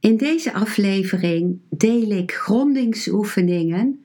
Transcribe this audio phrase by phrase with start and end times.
[0.00, 4.04] In deze aflevering deel ik grondingsoefeningen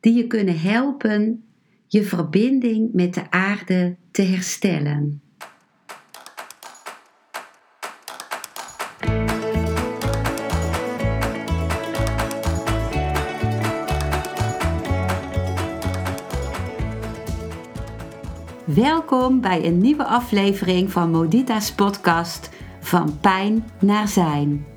[0.00, 1.44] die je kunnen helpen
[1.86, 5.22] je verbinding met de aarde te herstellen.
[18.64, 22.50] Welkom bij een nieuwe aflevering van Modita's podcast
[22.80, 24.76] Van Pijn naar Zijn.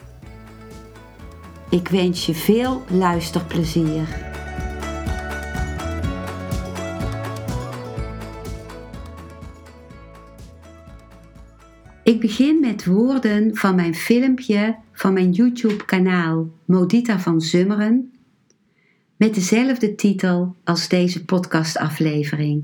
[1.71, 4.29] Ik wens je veel luisterplezier.
[12.03, 18.13] Ik begin met woorden van mijn filmpje van mijn YouTube-kanaal Modita van Zummeren
[19.17, 22.63] met dezelfde titel als deze podcastaflevering.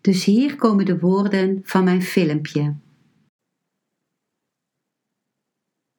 [0.00, 2.74] Dus hier komen de woorden van mijn filmpje.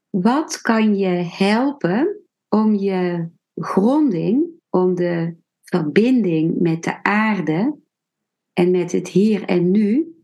[0.09, 7.79] Wat kan je helpen om je gronding, om de verbinding met de aarde
[8.53, 10.15] en met het hier en nu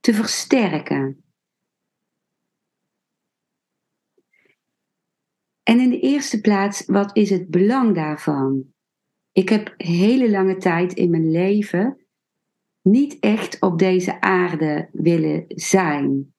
[0.00, 1.24] te versterken?
[5.62, 8.74] En in de eerste plaats, wat is het belang daarvan?
[9.32, 12.06] Ik heb hele lange tijd in mijn leven
[12.82, 16.33] niet echt op deze aarde willen zijn.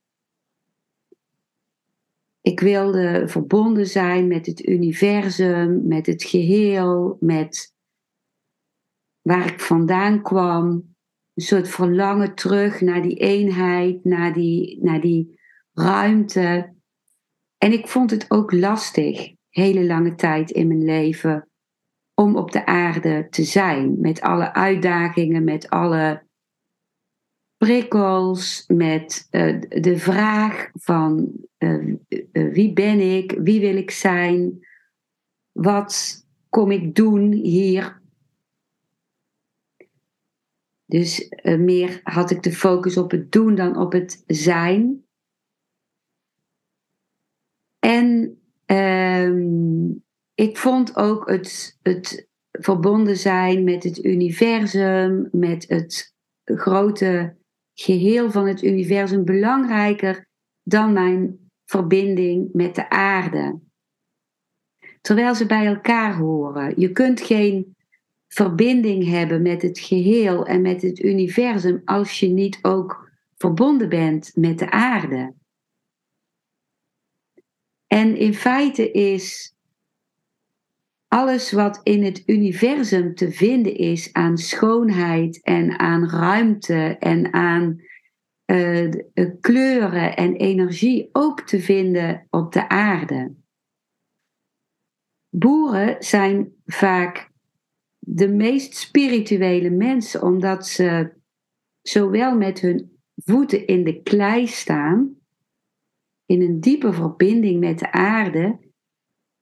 [2.45, 7.73] Ik wilde verbonden zijn met het universum, met het geheel, met
[9.21, 10.67] waar ik vandaan kwam.
[11.33, 15.39] Een soort verlangen terug naar die eenheid, naar die, naar die
[15.73, 16.73] ruimte.
[17.57, 21.49] En ik vond het ook lastig, hele lange tijd in mijn leven,
[22.13, 23.99] om op de aarde te zijn.
[23.99, 26.24] Met alle uitdagingen, met alle
[27.65, 34.67] prikkels, met uh, de vraag van uh, uh, wie ben ik, wie wil ik zijn,
[35.51, 38.01] wat kom ik doen hier.
[40.85, 45.05] Dus meer had ik de focus op het doen dan op het zijn.
[47.79, 49.91] En ehm,
[50.33, 57.43] ik vond ook het, het verbonden zijn met het universum, met het grote
[57.75, 60.27] geheel van het universum belangrijker
[60.63, 63.59] dan mijn verbinding met de aarde.
[65.01, 66.73] Terwijl ze bij elkaar horen.
[66.79, 67.75] Je kunt geen
[68.27, 74.31] verbinding hebben met het geheel en met het universum als je niet ook verbonden bent
[74.35, 75.33] met de aarde.
[77.87, 79.54] En in feite is
[81.15, 87.81] alles wat in het universum te vinden is aan schoonheid en aan ruimte en aan
[88.45, 88.91] uh,
[89.41, 93.35] kleuren en energie ook te vinden op de aarde.
[95.29, 97.31] Boeren zijn vaak
[97.99, 101.13] de meest spirituele mensen omdat ze
[101.81, 105.15] zowel met hun voeten in de klei staan,
[106.25, 108.59] in een diepe verbinding met de aarde,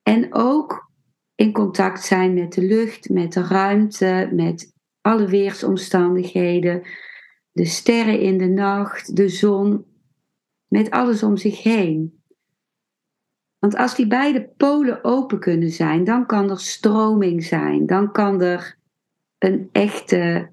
[0.02, 0.92] en ook
[1.36, 6.84] in contact zijn met de lucht, met de ruimte, met alle weersomstandigheden,
[7.52, 9.86] de sterren in de nacht, de zon,
[10.68, 12.24] met alles om zich heen.
[13.60, 18.42] Want als die beide polen open kunnen zijn, dan kan er stroming zijn, dan kan
[18.42, 18.78] er
[19.38, 20.52] een echte,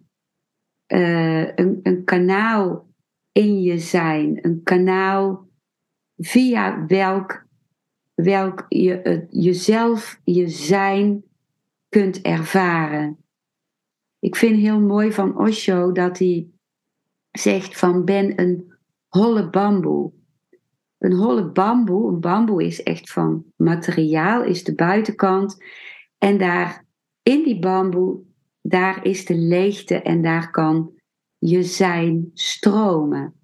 [0.92, 2.88] uh, een, een kanaal
[3.32, 5.48] in je zijn, een kanaal
[6.16, 7.46] via welk
[8.22, 11.24] welk je jezelf, je zijn
[11.88, 13.18] kunt ervaren.
[14.18, 16.48] Ik vind heel mooi van Osho dat hij
[17.30, 18.72] zegt van ben een
[19.08, 20.12] holle bamboe.
[20.98, 25.64] Een holle bamboe, een bamboe is echt van materiaal, is de buitenkant.
[26.18, 26.84] En daar
[27.22, 28.20] in die bamboe,
[28.62, 30.92] daar is de leegte en daar kan
[31.38, 33.34] je zijn stromen.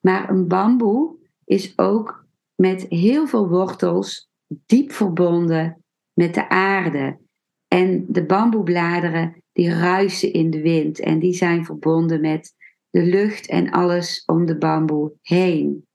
[0.00, 2.23] Maar een bamboe is ook
[2.54, 7.22] met heel veel wortels, diep verbonden met de aarde.
[7.68, 12.54] En de bamboebladeren die ruisen in de wind en die zijn verbonden met
[12.90, 15.86] de lucht en alles om de bamboe heen.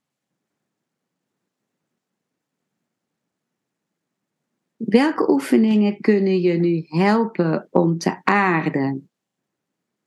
[4.76, 9.10] Welke oefeningen kunnen je nu helpen om te aarden?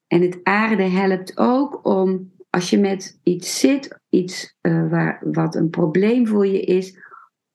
[0.07, 5.55] En het aarden helpt ook om als je met iets zit, iets uh, waar, wat
[5.55, 6.99] een probleem voor je is,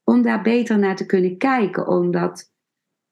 [0.03, 1.87] om daar beter naar te kunnen kijken.
[1.87, 2.51] Omdat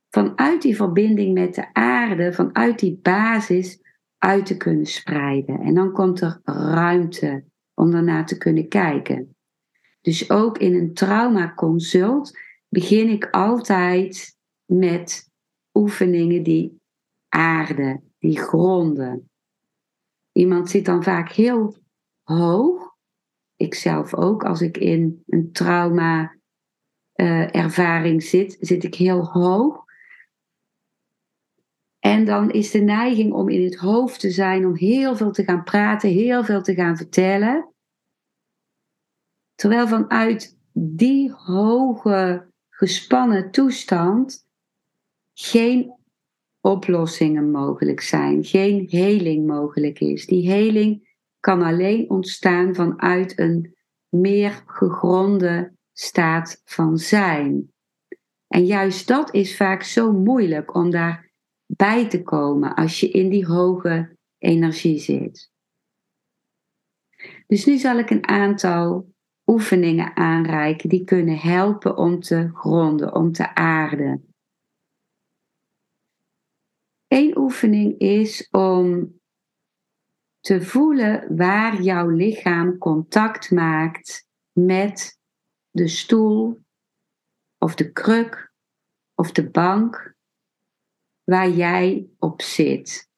[0.10, 3.82] vanuit die verbinding met de aarde, vanuit die basis,
[4.18, 5.60] uit te kunnen spreiden.
[5.60, 7.44] En dan komt er ruimte
[7.74, 9.36] om daarnaar te kunnen kijken.
[10.02, 12.40] Dus ook in een traumaconsult
[12.70, 15.30] begin ik altijd met
[15.74, 16.81] oefeningen die
[17.30, 19.30] aarden, die gronden.
[20.38, 21.76] Iemand zit dan vaak heel
[22.24, 22.96] hoog.
[23.56, 26.36] Ik zelf ook, als ik in een trauma
[27.16, 29.84] uh, ervaring zit, zit ik heel hoog.
[32.00, 35.44] En dan is de neiging om in het hoofd te zijn, om heel veel te
[35.44, 37.74] gaan praten, heel veel te gaan vertellen.
[39.56, 44.48] Terwijl vanuit die hoge gespannen toestand
[45.34, 45.96] geen
[46.66, 50.26] oplossingen mogelijk zijn, geen heling mogelijk is.
[50.26, 53.76] Die heling kan alleen ontstaan vanuit een
[54.10, 57.74] meer gegronde staat van zijn.
[58.48, 61.32] En juist dat is vaak zo moeilijk om daar
[61.66, 65.52] bij te komen als je in die hoge energie zit.
[67.48, 69.14] Dus nu zal ik een aantal
[69.46, 74.35] oefeningen aanreiken die kunnen helpen om te gronden, om te aarden.
[77.07, 79.19] Eén oefening is om
[80.40, 85.19] te voelen waar jouw lichaam contact maakt met
[85.69, 86.63] de stoel
[87.57, 88.54] of de kruk
[89.13, 90.16] of de bank
[91.24, 93.10] waar jij op zit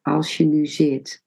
[0.00, 1.24] als je nu zit.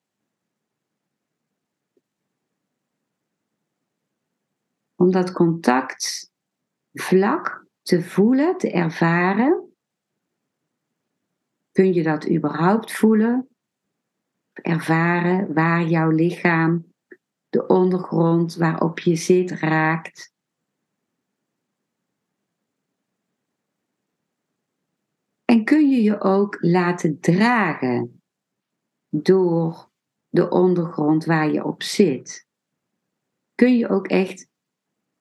[4.95, 6.31] Om dat contact
[6.93, 9.68] vlak te voelen, te ervaren.
[11.79, 13.47] Kun je dat überhaupt voelen?
[14.53, 16.93] Ervaren waar jouw lichaam
[17.49, 20.33] de ondergrond waarop je zit raakt.
[25.45, 28.21] En kun je je ook laten dragen
[29.09, 29.89] door
[30.29, 32.47] de ondergrond waar je op zit?
[33.55, 34.47] Kun je ook echt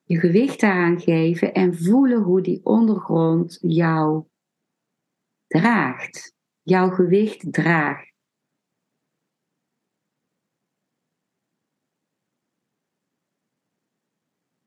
[0.02, 4.24] je gewicht daaraan geven en voelen hoe die ondergrond jou
[5.46, 6.36] draagt,
[6.68, 8.12] jouw gewicht draagt.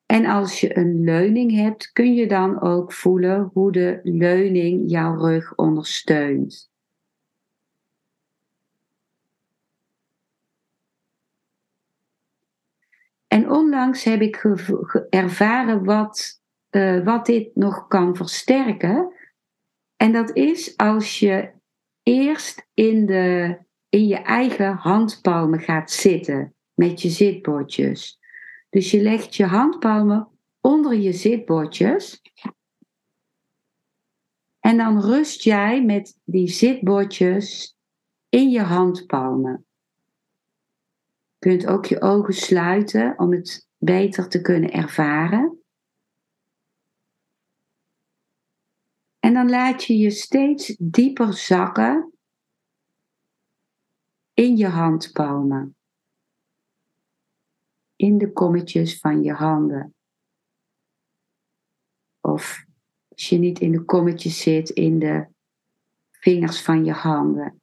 [0.05, 5.15] En als je een leuning hebt, kun je dan ook voelen hoe de leuning jouw
[5.15, 6.71] rug ondersteunt.
[13.27, 14.43] En onlangs heb ik
[15.09, 19.13] ervaren wat, uh, wat dit nog kan versterken.
[19.95, 21.51] En dat is als je
[22.03, 23.57] eerst in, de,
[23.89, 28.19] in je eigen handpalmen gaat zitten met je zitbordjes.
[28.69, 30.27] Dus je legt je handpalmen
[30.61, 32.21] onder je zitbordjes.
[34.59, 37.75] En dan rust jij met die zitbordjes
[38.29, 39.65] in je handpalmen.
[41.37, 45.60] Je kunt ook je ogen sluiten om het beter te kunnen ervaren.
[49.21, 52.13] En dan laat je je steeds dieper zakken
[54.33, 55.75] in je handpalmen
[57.95, 59.95] in de kommetjes van je handen.
[62.19, 62.65] Of
[63.07, 65.27] als je niet in de kommetjes zit, in de
[66.11, 67.61] vingers van je handen.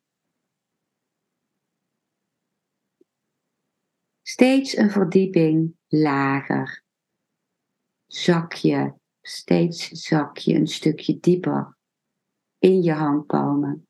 [4.22, 6.84] Steeds een verdieping lager.
[8.06, 8.94] Zak je,
[9.28, 11.76] steeds zak je een stukje dieper
[12.58, 13.86] in je handpalmen.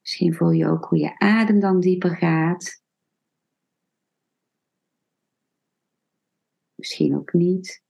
[0.00, 2.82] Misschien voel je ook hoe je adem dan dieper gaat.
[6.74, 7.82] Misschien ook niet.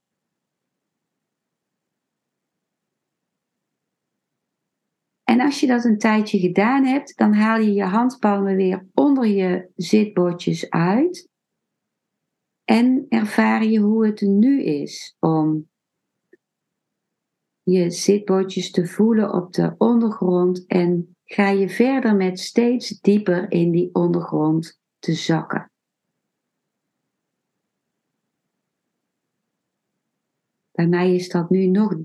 [5.24, 9.26] En als je dat een tijdje gedaan hebt, dan haal je je handpalmen weer onder
[9.26, 11.28] je zitbordjes uit.
[12.68, 15.68] En ervaar je hoe het nu is om
[17.62, 23.70] je zitbordjes te voelen op de ondergrond en ga je verder met steeds dieper in
[23.70, 25.70] die ondergrond te zakken.
[30.70, 31.96] Bij mij is dat nu nog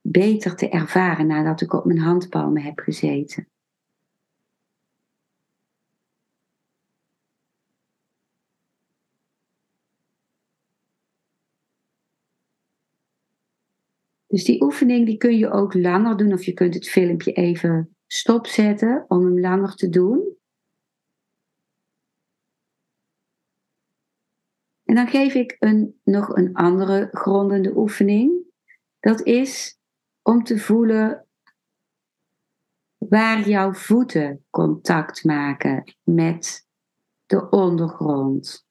[0.00, 3.48] beter te ervaren nadat ik op mijn handpalmen heb gezeten.
[14.34, 17.96] Dus die oefening die kun je ook langer doen of je kunt het filmpje even
[18.06, 20.36] stopzetten om hem langer te doen.
[24.84, 28.52] En dan geef ik een, nog een andere grondende oefening.
[29.00, 29.78] Dat is
[30.22, 31.26] om te voelen
[32.98, 36.68] waar jouw voeten contact maken met
[37.26, 38.66] de ondergrond.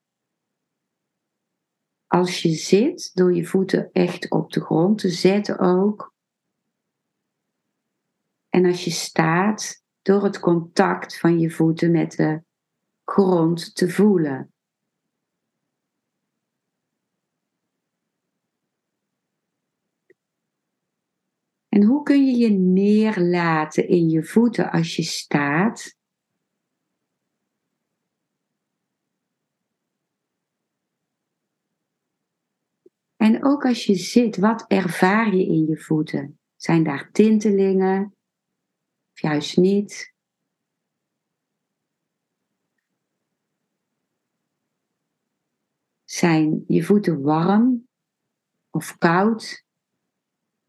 [2.13, 6.13] Als je zit, door je voeten echt op de grond te zetten ook.
[8.49, 12.43] En als je staat, door het contact van je voeten met de
[13.03, 14.53] grond te voelen.
[21.69, 25.95] En hoe kun je je neerlaten in je voeten als je staat?
[33.23, 36.39] En ook als je zit, wat ervaar je in je voeten?
[36.55, 38.15] Zijn daar tintelingen?
[39.13, 40.13] Of juist niet?
[46.03, 47.87] Zijn je voeten warm
[48.69, 49.65] of koud?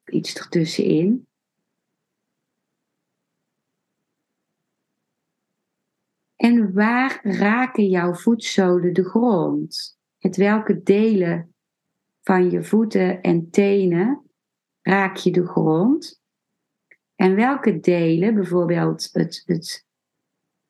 [0.04, 1.26] iets ertussenin.
[6.36, 9.98] En waar raken jouw voetzolen de grond?
[10.18, 11.53] Met welke delen
[12.24, 14.30] van je voeten en tenen
[14.82, 16.22] raak je de grond?
[17.14, 19.86] En welke delen, bijvoorbeeld het, het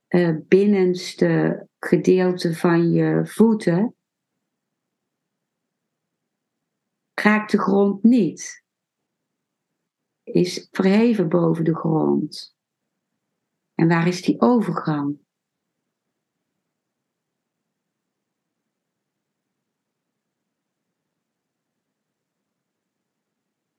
[0.08, 3.94] uh, binnenste gedeelte van je voeten,
[7.14, 8.64] raakt de grond niet?
[10.24, 12.56] is verheven boven de grond.
[13.74, 15.18] En waar is die overgang?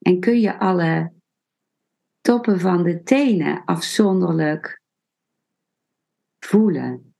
[0.05, 1.13] En kun je alle
[2.21, 4.81] toppen van de tenen afzonderlijk
[6.39, 7.15] voelen?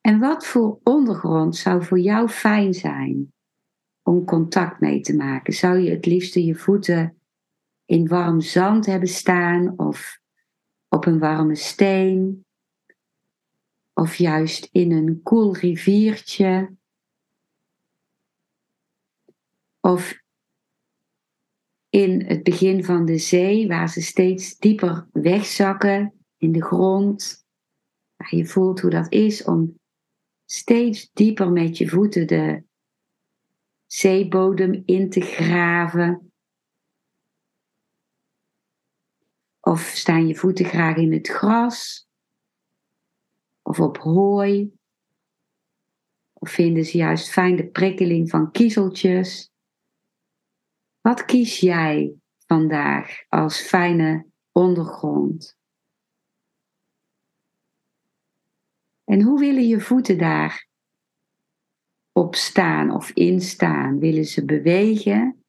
[0.00, 3.32] En wat voor ondergrond zou voor jou fijn zijn
[4.02, 5.52] om contact mee te maken?
[5.52, 7.20] Zou je het liefste je voeten
[7.84, 10.20] in warm zand hebben staan of
[10.88, 12.45] op een warme steen?
[13.98, 16.76] Of juist in een koel riviertje?
[19.80, 20.22] Of
[21.88, 27.46] in het begin van de zee, waar ze steeds dieper wegzakken in de grond.
[28.30, 29.78] Je voelt hoe dat is om
[30.44, 32.64] steeds dieper met je voeten de
[33.86, 36.32] zeebodem in te graven.
[39.60, 42.06] Of staan je voeten graag in het gras?
[43.66, 44.78] Of op hooi?
[46.32, 49.50] Of vinden ze juist fijn de prikkeling van kiezeltjes?
[51.00, 55.56] Wat kies jij vandaag als fijne ondergrond?
[59.04, 60.68] En hoe willen je voeten daar
[62.12, 63.98] op staan of instaan?
[63.98, 65.44] Willen ze bewegen?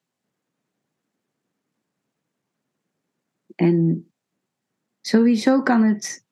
[3.55, 4.11] En
[5.01, 6.26] sowieso kan het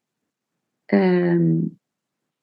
[0.85, 1.61] ehm,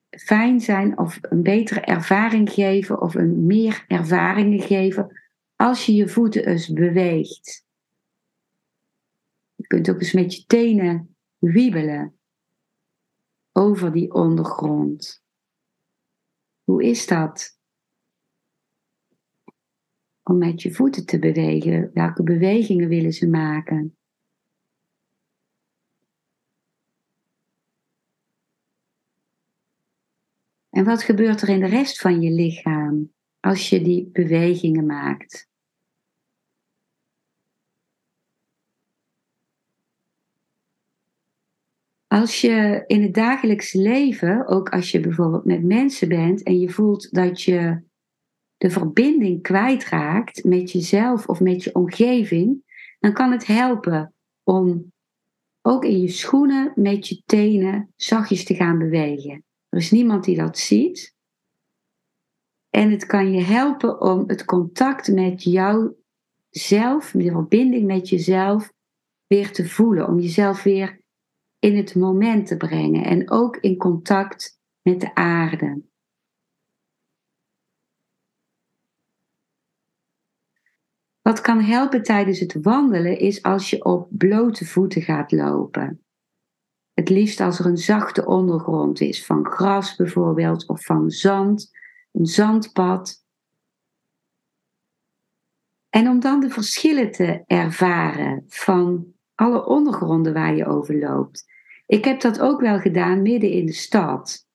[0.09, 5.21] fijn zijn of een betere ervaring geven of een meer ervaringen geven
[5.55, 7.65] als je je voeten eens beweegt.
[9.55, 12.17] Je kunt ook eens met je tenen wiebelen
[13.51, 15.23] over die ondergrond.
[16.63, 17.59] Hoe is dat?
[20.23, 21.91] Om met je voeten te bewegen.
[21.93, 23.97] Welke bewegingen willen ze maken?
[30.73, 35.47] En wat gebeurt er in de rest van je lichaam als je die bewegingen maakt?
[42.07, 46.69] Als je in het dagelijks leven, ook als je bijvoorbeeld met mensen bent en je
[46.69, 47.83] voelt dat je
[48.57, 52.63] de verbinding kwijtraakt met jezelf of met je omgeving,
[52.99, 54.13] dan kan het helpen
[54.43, 54.91] om
[55.61, 59.43] ook in je schoenen met je tenen zachtjes te gaan bewegen.
[59.73, 61.15] Er is niemand die dat ziet.
[62.69, 68.73] En het kan je helpen om het contact met jouzelf, de verbinding met jezelf,
[69.27, 70.07] weer te voelen.
[70.07, 71.01] Om jezelf weer
[71.59, 75.81] in het moment te brengen en ook in contact met de aarde.
[81.21, 86.05] Wat kan helpen tijdens het wandelen is als je op blote voeten gaat lopen.
[86.93, 91.71] Het liefst als er een zachte ondergrond is, van gras bijvoorbeeld of van zand,
[92.11, 93.23] een zandpad.
[95.89, 101.45] En om dan de verschillen te ervaren van alle ondergronden waar je over loopt.
[101.85, 104.47] Ik heb dat ook wel gedaan midden in de stad.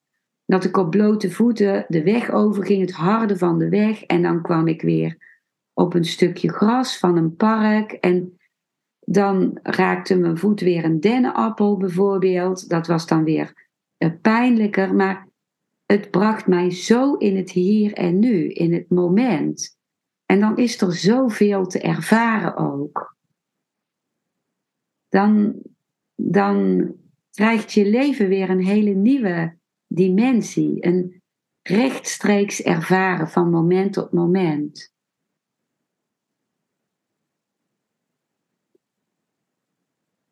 [0.45, 4.03] Dat ik op blote voeten de weg overging, het harde van de weg.
[4.03, 5.17] En dan kwam ik weer
[5.73, 7.93] op een stukje gras van een park.
[7.93, 8.38] En
[9.11, 12.69] dan raakte mijn voet weer een dennenappel bijvoorbeeld.
[12.69, 14.95] Dat was dan weer eh, pijnlijker.
[14.95, 15.29] Maar
[15.87, 19.79] het bracht mij zo in het hier en nu, in het moment.
[20.27, 23.17] En dan is er zoveel te ervaren ook.
[25.09, 25.55] Dan,
[26.15, 26.89] dan
[27.31, 30.87] krijgt je leven weer een hele nieuwe dimensie.
[30.87, 31.23] Een
[31.63, 34.93] rechtstreeks ervaren van moment tot moment.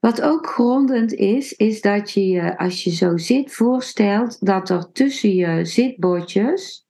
[0.06, 4.92] Wat ook grondend is, is dat je je, als je zo zit, voorstelt dat er
[4.92, 6.86] tussen je zitbordjes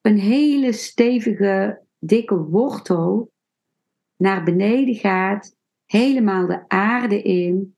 [0.00, 3.32] een hele stevige, dikke wortel
[4.16, 7.76] naar beneden gaat, helemaal de aarde in,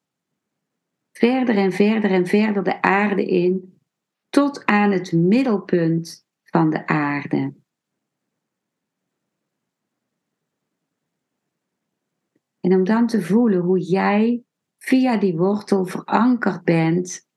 [1.13, 3.79] verder en verder en verder de aarde in,
[4.29, 7.64] tot aan het middelpunt van de aarde.
[12.65, 14.45] En om dan te voelen hoe jij
[14.79, 17.29] via die wortel verankerd bent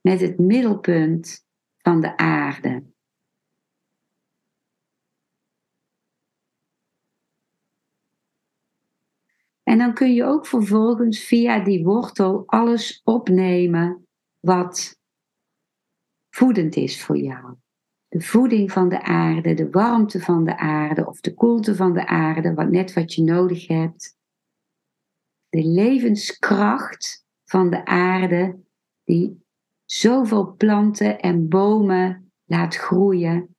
[0.00, 2.84] met het middelpunt van de aarde.
[9.62, 14.06] En dan kun je ook vervolgens via die wortel alles opnemen
[14.40, 15.00] wat
[16.30, 17.54] voedend is voor jou.
[18.08, 22.06] De voeding van de aarde, de warmte van de aarde of de koelte van de
[22.06, 24.15] aarde, wat net wat je nodig hebt
[25.56, 28.60] de levenskracht van de aarde,
[29.04, 29.44] die
[29.84, 33.56] zoveel planten en bomen laat groeien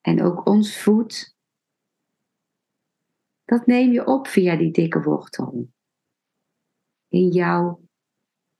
[0.00, 1.36] en ook ons voedt,
[3.44, 5.68] dat neem je op via die dikke wortel
[7.08, 7.80] in jouw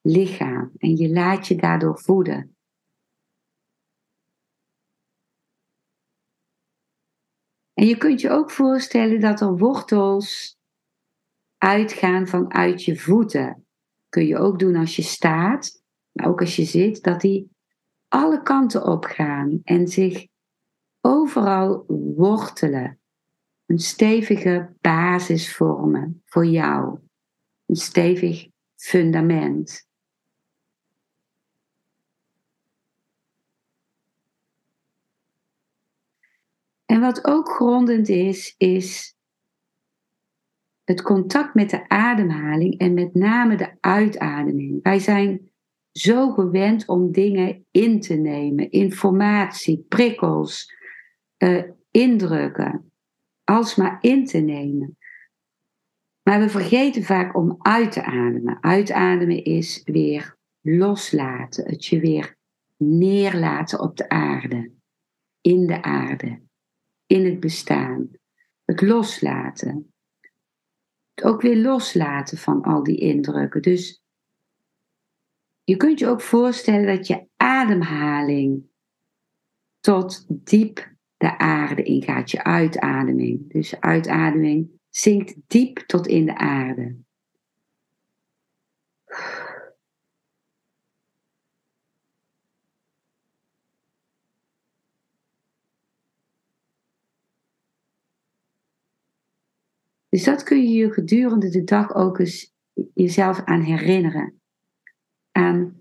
[0.01, 2.57] lichaam en je laat je daardoor voeden.
[7.73, 10.61] En je kunt je ook voorstellen dat er wortels
[11.63, 13.67] uitgaan vanuit je voeten.
[14.09, 17.51] Kun je ook doen als je staat, maar ook als je zit, dat die
[18.09, 20.27] alle kanten op gaan en zich
[21.01, 21.85] overal
[22.17, 23.01] wortelen.
[23.67, 26.99] Een stevige basis vormen voor jou.
[27.67, 29.87] Een stevig fundament.
[36.85, 39.17] En wat ook grondend is, is
[40.93, 44.83] het contact met de ademhaling en met name de uitademing.
[44.83, 45.51] Wij zijn
[45.93, 50.75] zo gewend om dingen in te nemen, informatie, prikkels,
[51.39, 52.93] uh, indrukken,
[53.45, 54.97] alsmaar in te nemen.
[56.23, 58.59] Maar we vergeten vaak om uit te ademen.
[58.61, 62.37] Uitademen is weer loslaten, het je weer
[62.77, 64.71] neerlaten op de aarde,
[65.41, 66.41] in de aarde,
[67.07, 68.11] in het bestaan.
[68.65, 69.92] Het loslaten
[71.23, 73.63] ook weer loslaten van al die indrukken.
[73.63, 74.03] Dus
[75.65, 78.71] je kunt je ook voorstellen dat je ademhaling
[79.81, 83.53] tot diep de aarde ingaat, je uitademing.
[83.53, 86.97] Dus uitademing zinkt diep tot in de aarde.
[100.13, 102.53] Dus dat kun je je gedurende de dag ook eens
[102.95, 104.41] jezelf aan herinneren.
[105.31, 105.81] Aan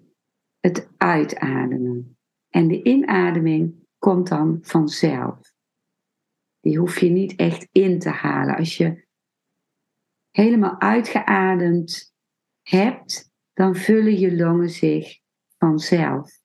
[0.60, 2.18] het uitademen.
[2.50, 5.54] En de inademing komt dan vanzelf.
[6.60, 8.56] Die hoef je niet echt in te halen.
[8.56, 9.08] Als je
[10.30, 12.14] helemaal uitgeademd
[12.62, 15.20] hebt, dan vullen je longen zich
[15.58, 16.40] vanzelf.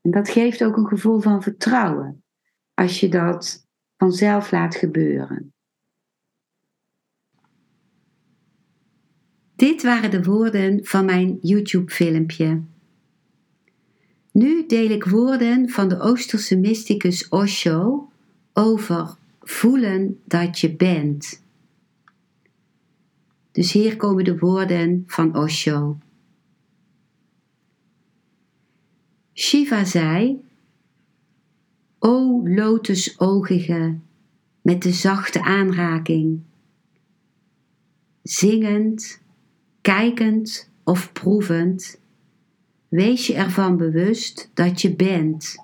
[0.00, 2.24] En dat geeft ook een gevoel van vertrouwen.
[2.74, 3.65] Als je dat
[3.96, 5.52] vanzelf laat gebeuren.
[9.56, 12.62] Dit waren de woorden van mijn YouTube-filmpje.
[14.32, 18.10] Nu deel ik woorden van de Oosterse mysticus Osho
[18.52, 21.44] over voelen dat je bent.
[23.52, 25.98] Dus hier komen de woorden van Osho.
[29.34, 30.45] Shiva zei
[32.06, 33.98] O lotusogige,
[34.62, 36.40] met de zachte aanraking.
[38.22, 39.22] Zingend,
[39.80, 42.00] kijkend of proevend,
[42.88, 45.54] Wees je ervan bewust dat je bent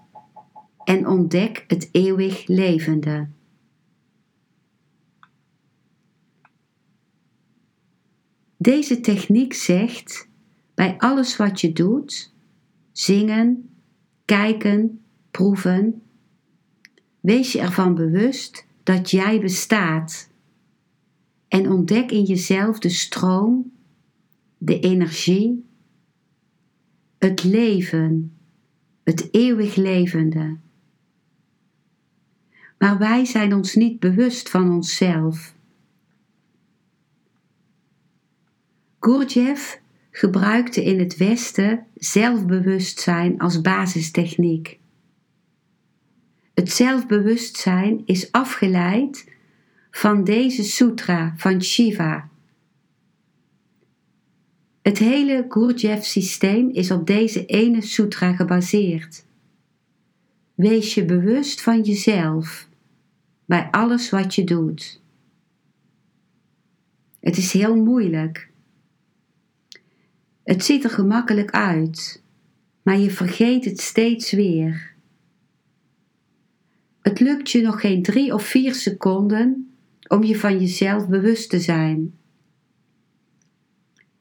[0.85, 3.29] en ontdek het eeuwig levende.
[8.57, 10.29] Deze techniek zegt
[10.75, 12.33] bij alles wat je doet,
[12.93, 13.71] zingen,
[14.25, 16.03] kijken, proeven,
[17.23, 20.31] wees je ervan bewust dat jij bestaat
[21.49, 23.73] en ontdek in jezelf de stroom,
[24.59, 25.65] de energie,
[27.19, 28.37] het leven,
[29.05, 30.57] het eeuwig levende.
[32.79, 35.55] Maar wij zijn ons niet bewust van onszelf.
[39.01, 39.81] Gurdjieff
[40.11, 44.81] gebruikte in het Westen zelfbewustzijn als basistechniek.
[46.55, 49.31] Het zelfbewustzijn is afgeleid
[49.91, 52.31] van deze sutra van Shiva.
[54.83, 59.25] Het hele Gurdjieff-systeem is op deze ene sutra gebaseerd.
[60.55, 62.69] Wees je bewust van jezelf
[63.45, 65.03] bij alles wat je doet.
[67.21, 68.51] Het is heel moeilijk.
[70.45, 72.23] Het ziet er gemakkelijk uit,
[72.83, 74.92] maar je vergeet het steeds weer.
[77.03, 79.75] Het lukt je nog geen drie of vier seconden
[80.09, 82.15] om je van jezelf bewust te zijn.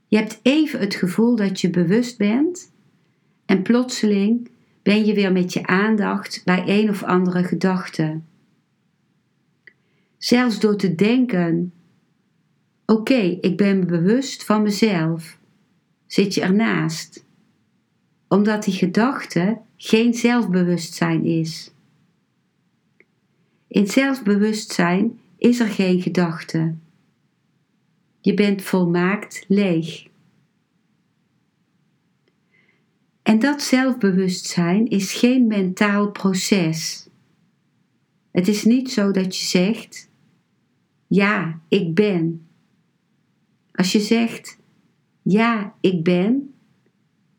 [0.07, 2.71] Je hebt even het gevoel dat je bewust bent
[3.45, 4.49] en plotseling
[4.83, 8.19] ben je weer met je aandacht bij een of andere gedachte.
[10.17, 11.73] Zelfs door te denken:
[12.85, 15.37] oké, ik ben bewust van mezelf,
[16.07, 17.25] zit je ernaast,
[18.27, 21.70] omdat die gedachte geen zelfbewustzijn is.
[23.71, 26.75] In zelfbewustzijn is er geen gedachte.
[28.21, 30.07] Je bent volmaakt leeg.
[33.21, 37.09] En dat zelfbewustzijn is geen mentaal proces.
[38.31, 40.09] Het is niet zo dat je zegt:
[41.07, 42.47] Ja, ik ben.
[43.71, 44.57] Als je zegt:
[45.21, 46.53] Ja, ik ben,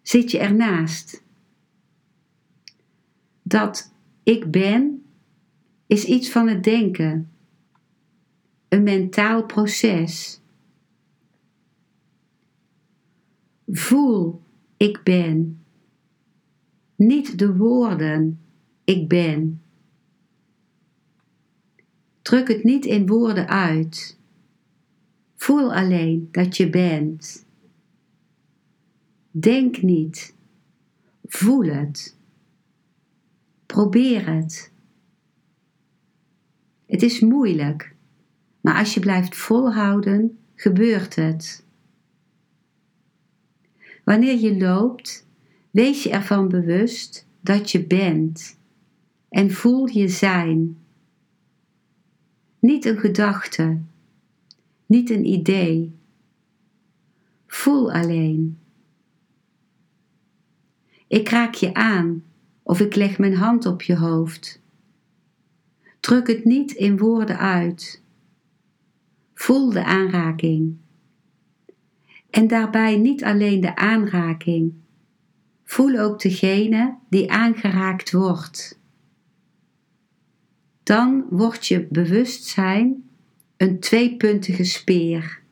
[0.02, 1.22] zit je ernaast.
[3.42, 3.92] Dat
[4.22, 5.01] ik ben
[5.92, 7.30] is iets van het denken,
[8.68, 10.40] een mentaal proces.
[13.66, 14.42] Voel,
[14.76, 15.64] ik ben.
[16.96, 18.40] Niet de woorden,
[18.84, 19.62] ik ben.
[22.22, 24.18] Druk het niet in woorden uit.
[25.36, 27.46] Voel alleen dat je bent.
[29.30, 30.34] Denk niet.
[31.24, 32.16] Voel het.
[33.66, 34.71] Probeer het.
[36.92, 37.94] Het is moeilijk,
[38.60, 41.64] maar als je blijft volhouden, gebeurt het.
[44.04, 45.26] Wanneer je loopt,
[45.70, 48.58] wees je ervan bewust dat je bent
[49.28, 50.78] en voel je zijn.
[52.58, 53.78] Niet een gedachte,
[54.86, 55.92] niet een idee.
[57.46, 58.58] Voel alleen.
[61.08, 62.24] Ik raak je aan
[62.62, 64.61] of ik leg mijn hand op je hoofd.
[66.02, 68.02] Druk het niet in woorden uit.
[69.34, 70.76] Voel de aanraking.
[72.30, 74.72] En daarbij niet alleen de aanraking.
[75.64, 78.80] Voel ook degene die aangeraakt wordt.
[80.82, 83.10] Dan wordt je bewustzijn
[83.56, 85.42] een tweepuntige speer.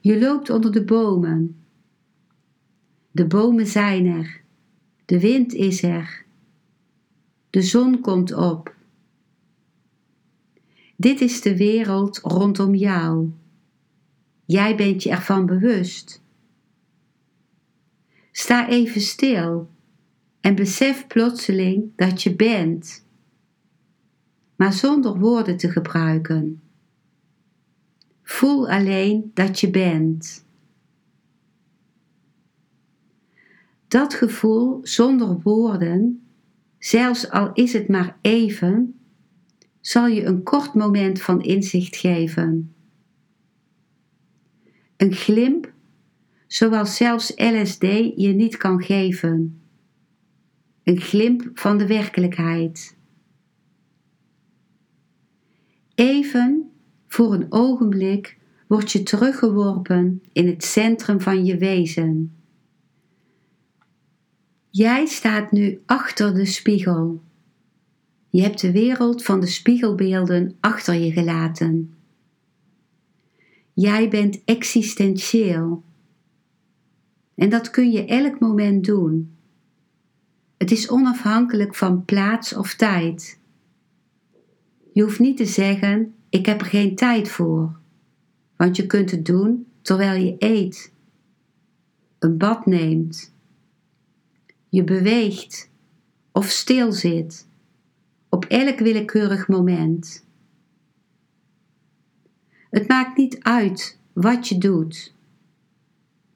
[0.00, 1.64] Je loopt onder de bomen.
[3.10, 4.40] De bomen zijn er.
[5.04, 6.23] De wind is er.
[7.54, 8.74] De zon komt op.
[10.96, 13.30] Dit is de wereld rondom jou.
[14.44, 16.22] Jij bent je ervan bewust.
[18.32, 19.70] Sta even stil
[20.40, 23.06] en besef plotseling dat je bent,
[24.56, 26.62] maar zonder woorden te gebruiken.
[28.22, 30.44] Voel alleen dat je bent.
[33.88, 36.23] Dat gevoel zonder woorden,
[36.84, 39.00] zelfs al is het maar even,
[39.80, 42.74] zal je een kort moment van inzicht geven.
[44.96, 45.72] Een glimp,
[46.46, 47.82] zoals zelfs LSD
[48.16, 49.62] je niet kan geven.
[50.82, 52.96] Een glimp van de werkelijkheid.
[55.94, 56.70] Even
[57.06, 62.43] voor een ogenblik word je teruggeworpen in het centrum van je wezen.
[64.76, 67.22] Jij staat nu achter de spiegel.
[68.30, 71.94] Je hebt de wereld van de spiegelbeelden achter je gelaten.
[73.72, 75.82] Jij bent existentieel.
[77.34, 79.36] En dat kun je elk moment doen.
[80.56, 83.38] Het is onafhankelijk van plaats of tijd.
[84.92, 87.76] Je hoeft niet te zeggen: Ik heb er geen tijd voor,
[88.56, 90.92] want je kunt het doen terwijl je eet,
[92.18, 93.33] een bad neemt,
[94.74, 95.70] je beweegt
[96.32, 97.48] of stilzit
[98.28, 100.26] op elk willekeurig moment.
[102.70, 105.14] Het maakt niet uit wat je doet.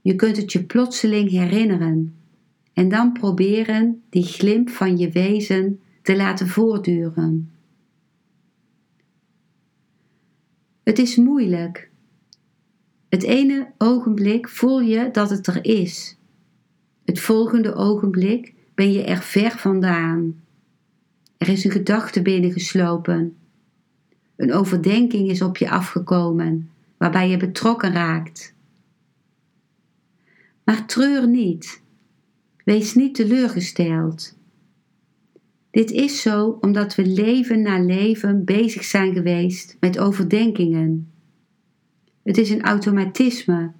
[0.00, 2.16] Je kunt het je plotseling herinneren
[2.72, 7.52] en dan proberen die glimp van je wezen te laten voortduren.
[10.82, 11.90] Het is moeilijk.
[13.08, 16.17] Het ene ogenblik voel je dat het er is.
[17.08, 20.42] Het volgende ogenblik ben je er ver vandaan.
[21.36, 23.36] Er is een gedachte binnengeslopen.
[24.36, 28.54] Een overdenking is op je afgekomen, waarbij je betrokken raakt.
[30.64, 31.82] Maar treur niet.
[32.64, 34.36] Wees niet teleurgesteld.
[35.70, 41.12] Dit is zo omdat we leven na leven bezig zijn geweest met overdenkingen.
[42.22, 43.72] Het is een automatisme.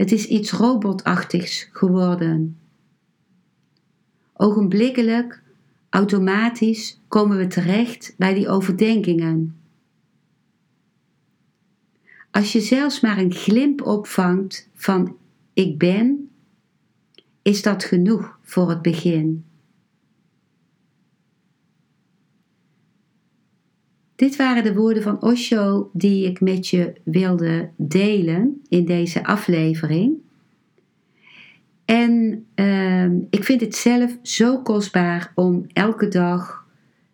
[0.00, 2.58] Het is iets robotachtigs geworden.
[4.32, 5.42] Ogenblikkelijk,
[5.90, 9.56] automatisch komen we terecht bij die overdenkingen.
[12.30, 15.16] Als je zelfs maar een glimp opvangt van
[15.52, 16.30] ik ben,
[17.42, 19.44] is dat genoeg voor het begin.
[24.20, 30.14] Dit waren de woorden van Osho die ik met je wilde delen in deze aflevering.
[31.84, 36.66] En uh, ik vind het zelf zo kostbaar om elke dag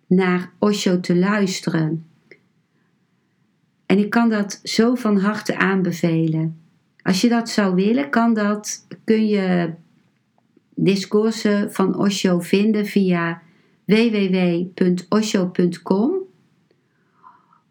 [0.06, 2.06] naar Osho te luisteren.
[3.86, 6.60] En ik kan dat zo van harte aanbevelen.
[7.02, 9.72] Als je dat zou willen, kan dat, kun je
[10.74, 13.42] discoursen van Osho vinden via
[13.84, 14.74] www.osho.com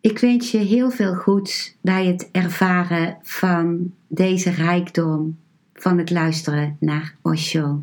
[0.00, 5.38] Ik wens je heel veel goeds bij het ervaren van deze rijkdom
[5.72, 7.82] van het luisteren naar Osho.